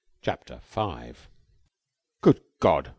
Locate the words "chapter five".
0.23-1.29